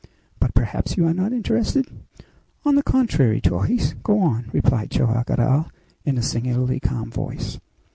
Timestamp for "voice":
7.11-7.59